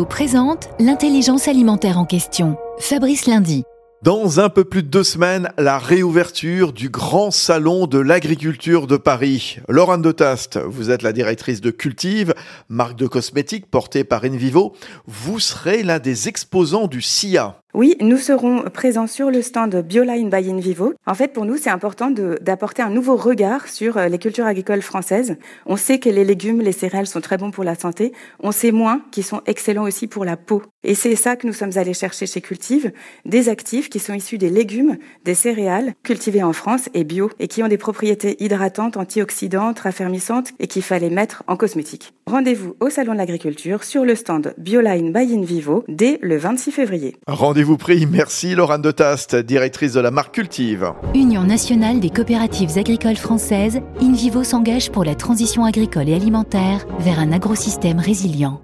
[0.00, 2.56] Présente l'intelligence alimentaire en question.
[2.78, 3.62] Fabrice Lundi.
[4.02, 8.96] Dans un peu plus de deux semaines, la réouverture du grand salon de l'agriculture de
[8.96, 9.58] Paris.
[9.68, 12.34] Laurent de Tast, vous êtes la directrice de Cultive,
[12.70, 14.72] marque de cosmétiques portée par Invivo.
[15.06, 17.61] Vous serez l'un des exposants du SIA.
[17.74, 20.92] Oui, nous serons présents sur le stand Bioline by Invivo.
[21.06, 24.82] En fait, pour nous, c'est important d'apporter un nouveau regard sur euh, les cultures agricoles
[24.82, 25.38] françaises.
[25.64, 28.12] On sait que les légumes, les céréales sont très bons pour la santé.
[28.40, 30.62] On sait moins qu'ils sont excellents aussi pour la peau.
[30.84, 32.92] Et c'est ça que nous sommes allés chercher chez Cultive,
[33.24, 37.48] des actifs qui sont issus des légumes, des céréales cultivés en France et bio et
[37.48, 42.12] qui ont des propriétés hydratantes, antioxydantes, raffermissantes et qu'il fallait mettre en cosmétique.
[42.26, 47.16] Rendez-vous au Salon de l'Agriculture sur le stand Bioline by Invivo dès le 26 février
[47.64, 48.06] vous prie.
[48.06, 48.90] Merci Laurent de
[49.42, 50.92] directrice de la marque Cultive.
[51.14, 57.18] Union nationale des coopératives agricoles françaises, InVivo s'engage pour la transition agricole et alimentaire vers
[57.18, 58.60] un agrosystème résilient.